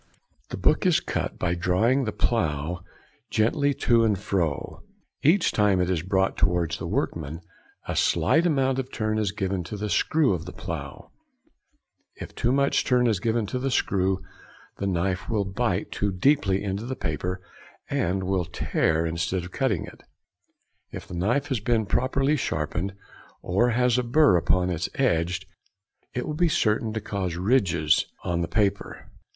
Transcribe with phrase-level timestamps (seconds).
[0.49, 2.83] The book is cut by drawing the plough
[3.29, 4.81] gently to and fro;
[5.21, 7.41] each time it is brought towards the workman
[7.87, 11.11] a slight amount of turn is given to the screw of the plough.
[12.15, 14.23] If too much turn is given to the screw,
[14.77, 17.39] the knife will bite too deeply into the paper
[17.87, 20.01] and will tear instead of cutting it.
[20.91, 22.95] If the knife has not been properly sharpened,
[23.43, 25.45] or has a burr |62| upon its edge,
[26.15, 29.07] it will be certain to cause ridges on the paper.